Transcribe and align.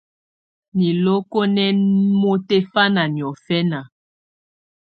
Niloko 0.77 1.39
nɛ́ 1.55 1.69
mùtɛ̀fana 2.19 3.03
niɔ̀fɛ̀na. 3.15 3.79